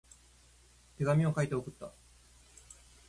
[0.97, 1.91] 手紙を書いて送った。